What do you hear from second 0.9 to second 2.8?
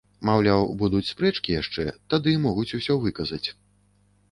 спрэчкі яшчэ, тады могуць